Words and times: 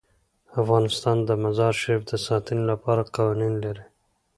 افغانستان 0.61 1.17
د 1.27 1.29
مزارشریف 1.43 2.01
د 2.09 2.13
ساتنې 2.27 2.63
لپاره 2.71 3.09
قوانین 3.15 3.53
لري. 3.63 3.85